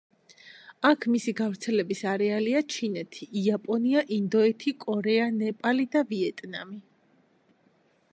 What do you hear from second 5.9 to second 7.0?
და ვიეტნამი.